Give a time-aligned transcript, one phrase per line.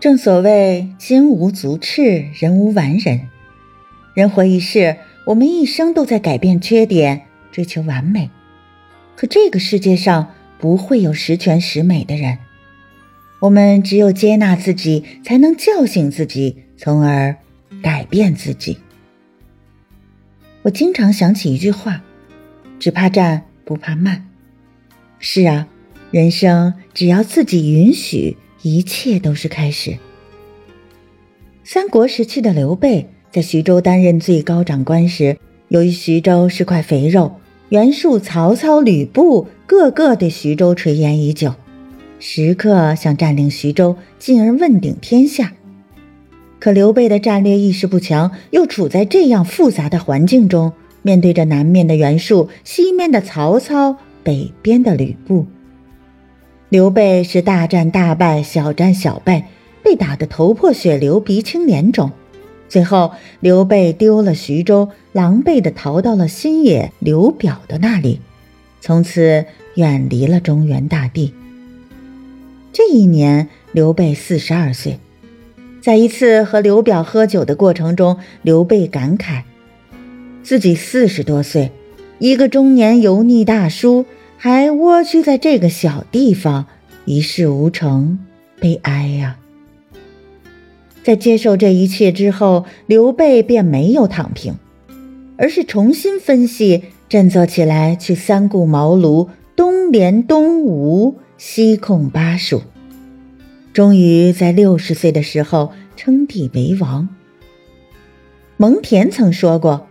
[0.00, 3.28] 正所谓金无足赤，人无完人。
[4.14, 8.30] 人活一世，我们一生都在改变缺点，追求完美。
[9.16, 12.38] 可这个世界上不会有十全十美的人。
[13.40, 17.34] 我们只有接纳自己，才能叫醒自己，从而
[17.82, 18.78] 改变自己。
[20.62, 22.02] 我经常想起一句话
[22.78, 24.28] ：“只怕站，不怕慢。”
[25.18, 25.66] 是啊，
[26.12, 28.36] 人生只要自己允许。
[28.62, 29.96] 一切都是开始。
[31.64, 37.32] 三国时期的刘备在徐州担任最高长官时，由于徐州是块肥肉，
[37.68, 41.54] 袁术、曹操、吕布个个对徐州垂涎已久，
[42.18, 45.52] 时刻想占领徐州，进而问鼎天下。
[46.58, 55.46] 可刘备的战略意识不强，又处在这样复杂的环境中，面对着南面的袁术、西面的曹操、北边的吕布。
[56.70, 59.48] 刘备是大战大败，小战小败，
[59.82, 62.12] 被打得头破血流、鼻青脸肿。
[62.68, 68.20] 最后，刘备丢了徐州，狼狈地逃到了新野刘表的那里，
[68.82, 69.46] 从此
[69.76, 71.32] 远离了中原大地。
[72.70, 74.98] 这一年，刘备四十二岁，
[75.80, 79.44] 在一次和刘表喝酒的过程中，刘备感慨
[80.42, 81.72] 自己四十多岁，
[82.18, 84.04] 一个中年油腻大叔。
[84.40, 86.66] 还蜗居在这个小地方，
[87.04, 88.20] 一事无成，
[88.60, 89.36] 悲哀呀！
[91.02, 94.54] 在接受这一切之后，刘备便没有躺平，
[95.36, 102.62] 而是重新分析，振作起来，去三顾茅庐，东连东吴，西控巴蜀，
[103.72, 107.08] 终于在六十岁的时候称帝为王。
[108.56, 109.87] 蒙恬曾说过：“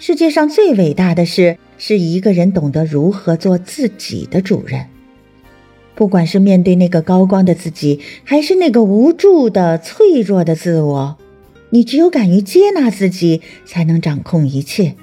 [0.00, 4.84] 世界上最伟大的事。”是一个人懂得如何做自己的主人。
[5.94, 11.16] 不管是面对那个高光的自己，还是那个无助的脆弱的自我，
[11.70, 14.94] 你只有敢于接纳自己，才能掌控一切。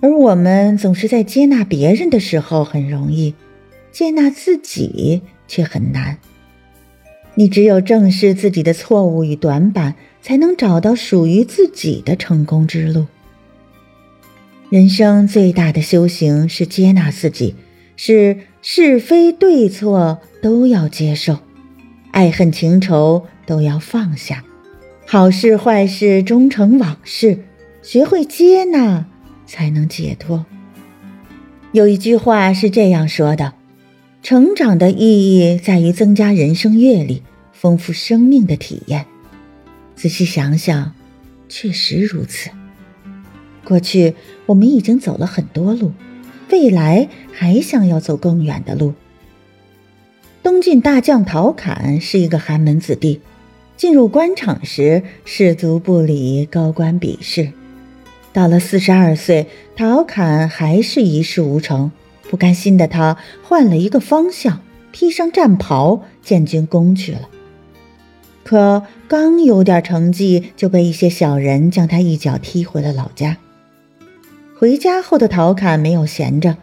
[0.00, 3.34] 而我们总是在接纳别人的时候很容易，
[3.92, 6.16] 接纳自己却很难。
[7.34, 13.04] 你只有正视自己的错误与短板，才能找到属于自己的成功之路。
[14.70, 17.56] 人生最大的修行是接纳自己，
[17.96, 21.40] 是是非对错都要接受，
[22.12, 24.44] 爱恨情仇都要放下，
[25.08, 27.40] 好事坏事终成往事。
[27.82, 29.06] 学会接纳，
[29.44, 30.46] 才能解脱。
[31.72, 33.54] 有一句话是这样说的：
[34.22, 39.04] 成长的意义在于增加人生阅历，丰富生命的体验。
[39.96, 40.92] 仔细想想，
[41.48, 42.50] 确实如此。
[43.64, 44.14] 过去
[44.46, 45.92] 我们已经走了很多路，
[46.50, 48.94] 未来还想要走更远的路。
[50.42, 53.20] 东晋大将陶侃是一个寒门子弟，
[53.76, 57.52] 进入官场时士族不理，高官鄙视。
[58.32, 61.92] 到了四十二岁，陶侃还是一事无成，
[62.30, 64.60] 不甘心的他换了一个方向，
[64.92, 67.28] 披上战袍建军功去了。
[68.42, 73.36] 可刚有点成绩，就被一些小人将他一脚踢回了老家。
[74.60, 76.58] 回家后的陶侃没有闲着，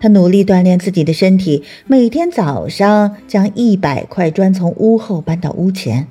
[0.00, 6.08] 他努力锻炼自己的身体，每天早上将一百块砖从屋后搬到屋前，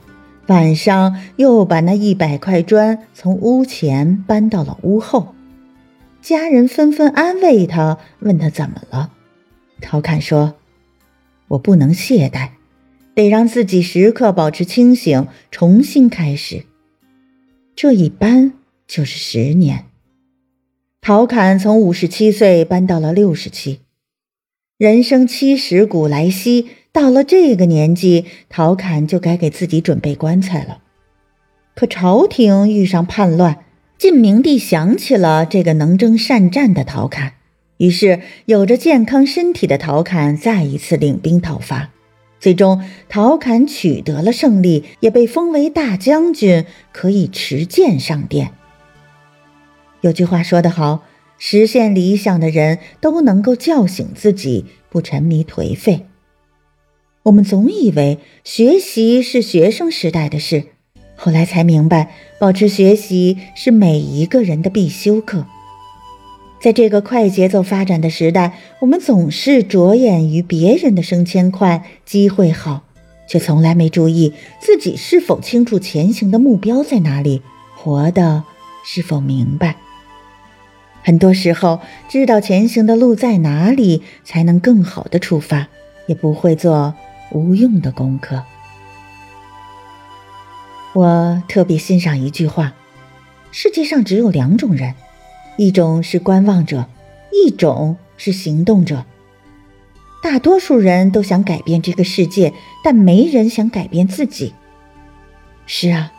[0.47, 5.35] 晚上又把那一百块砖从屋前搬到了屋后。
[6.23, 9.11] 家人纷纷安慰他，问他怎么了。
[9.79, 10.55] 陶侃说
[11.49, 12.49] ：“我不能懈怠，
[13.13, 16.65] 得让自己时刻保持清醒，重新开始。
[17.75, 18.53] 这一搬
[18.87, 19.83] 就是十年。”
[21.01, 23.79] 陶侃从五十七岁搬到了六十七，
[24.77, 30.79] 人生七十古来稀，到了这个年纪，陶侃就该给自己准备棺材了。
[31.75, 33.63] 可朝廷遇上叛乱，
[33.97, 37.33] 晋明帝想起了这个能征善战的陶侃，
[37.77, 41.91] 于是有着健康身体的陶侃再一次领兵讨伐，
[42.39, 48.51] 最终陶侃取得了胜利，也被封为大将军，可以持剑上殿。
[50.01, 51.03] 有句话说得好，
[51.37, 56.05] 实现理想的人都能够叫醒自己，不沉迷颓废。
[57.23, 60.63] 我们总以为学习是学生时代的事，
[61.15, 65.45] 后来才明白，保持学习是每一个人的必修课。
[66.61, 72.83] 在这个快节奏发展的时代，我们总是着眼于别人的升迁快、机会好，
[73.27, 77.41] 却从来没注意自己是否清楚前行的目标在哪里，
[77.75, 78.43] 活的
[78.85, 79.75] 是否明白。
[81.03, 81.79] 很多时候，
[82.09, 85.67] 知道前行的路在哪里，才能更好的出发，
[86.05, 86.93] 也不会做
[87.31, 88.43] 无用的功课。
[90.93, 92.73] 我特别欣赏一句话：
[93.51, 94.95] 世界上只有两种人，
[95.57, 96.85] 一种是观望者，
[97.31, 99.05] 一种是行动者。
[100.23, 102.51] 大多数人都想改变这个世界，
[102.83, 104.53] 但没人想改变自己。
[105.67, 106.11] 是啊，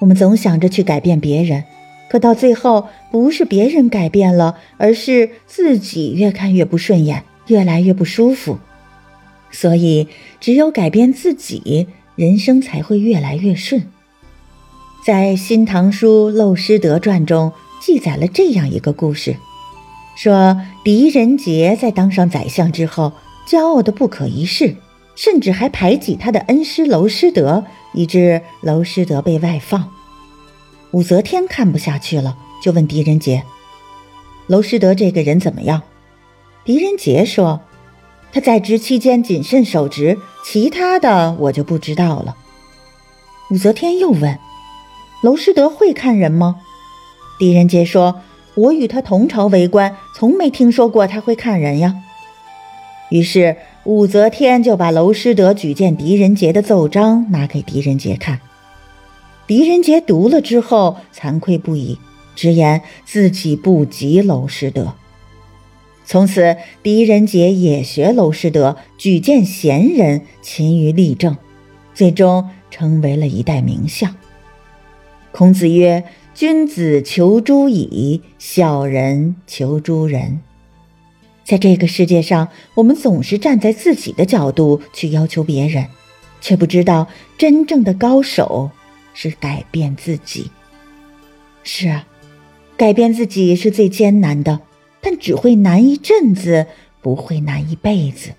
[0.00, 1.64] 我们总想着去改变别人，
[2.14, 8.60] 可到最后，不是别人改变了，而是自己越看越不顺眼，越来越不舒服。
[9.50, 10.06] 所以，
[10.38, 13.90] 只有改变自己，人生才会越来越顺。
[15.04, 17.52] 在《新唐书·陋师德传》中
[17.82, 19.34] 记载了这样一个故事：
[20.16, 23.12] 说狄仁杰在当上宰相之后。
[23.44, 24.76] 骄傲的不可一世，
[25.16, 29.90] 甚至还排挤他的恩师娄师德，以致娄师德被外放。
[30.94, 33.42] 武则天看不下去了，就问狄仁杰
[34.46, 35.82] ：“娄师德这个人怎么样？”
[36.64, 37.62] 狄仁杰说
[38.32, 42.36] ：“他在职期间谨慎守职，其他的我就不知道了。”
[43.50, 44.38] 武则天又问
[45.24, 46.60] ：“娄师德会看人吗？”
[47.40, 48.20] 狄仁杰说
[48.54, 51.96] ：“我与他同朝为官，从没听说过他会看人呀。”
[53.10, 58.38] 于是武则天就把娄师德举荐狄仁杰的奏章拿给狄仁杰看。
[59.46, 61.98] 狄仁杰读了之后惭愧不已，
[62.34, 64.94] 直言自己不及娄师德。
[66.06, 71.36] 从此，狄仁杰也学娄师德，举荐贤人，勤于立政，
[71.94, 74.14] 最终成为了一代名相。
[75.32, 76.04] 孔子曰
[76.34, 80.40] ：“君子求诸己，小人求诸人。”
[81.44, 85.86] 在这个世界上，我们总是站在自己的角度去要求别人，
[86.40, 88.70] 却不知道真正的高手
[89.14, 90.50] 是改变自己。
[91.62, 92.02] 是，
[92.76, 94.60] 改变自己是最艰难的，
[95.00, 96.66] 但只会难一阵子，
[97.00, 98.32] 不会难一辈子。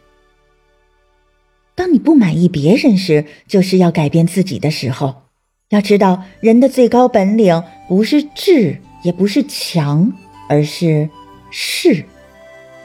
[1.73, 5.23] 当你不满意别人时，就是要改变自己的时候。
[5.69, 10.13] 要知道，人的最高本领不是智，也不是强，
[10.47, 11.09] 而是
[11.49, 12.05] 势。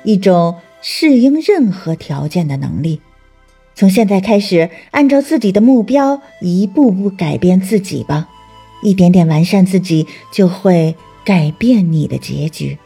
[0.03, 3.03] 一种适应任何条件的能力。
[3.81, 8.29] 从现在开始，按照自己的目标，一步步改变自己吧。
[8.83, 10.95] 一点点完善自己，就会
[11.25, 12.77] 改变你的结局。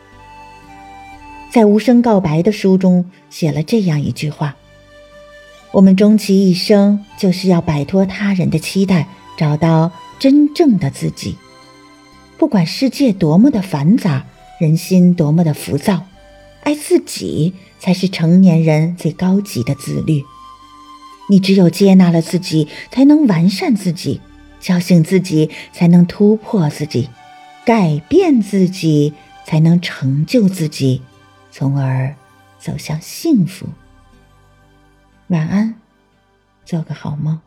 [1.51, 4.55] 在《无声告白》的书中写了这样一句话
[5.75, 11.35] ：“我们终其一生，就是要摆脱他人的期待，找到真正的自己。
[12.39, 14.27] 不管世界多么的繁杂，
[14.61, 16.05] 人心多么的浮躁。”
[16.63, 20.23] 爱自己才是成年人最高级的自律。
[21.29, 24.21] 你只有接纳了自己，才能完善自己；
[24.61, 27.09] 叫醒自己，才能突破自己；
[27.65, 29.15] 改变自己，
[29.47, 31.03] 才能成就自己，
[31.51, 32.15] 从而
[32.59, 33.67] 走向幸福。
[35.29, 35.75] 晚安，
[36.65, 37.41] 做个好梦。